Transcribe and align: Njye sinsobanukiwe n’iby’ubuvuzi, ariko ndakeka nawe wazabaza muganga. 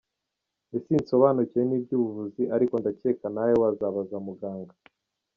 Njye 0.67 0.79
sinsobanukiwe 0.85 1.63
n’iby’ubuvuzi, 1.65 2.43
ariko 2.55 2.73
ndakeka 2.81 3.27
nawe 3.35 3.53
wazabaza 3.61 4.15
muganga. 4.25 4.73